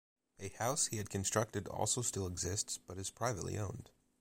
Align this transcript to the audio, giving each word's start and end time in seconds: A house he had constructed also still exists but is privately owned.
A 0.39 0.49
house 0.49 0.87
he 0.87 0.97
had 0.97 1.11
constructed 1.11 1.67
also 1.67 2.01
still 2.01 2.25
exists 2.25 2.79
but 2.87 2.97
is 2.97 3.11
privately 3.11 3.59
owned. 3.59 3.91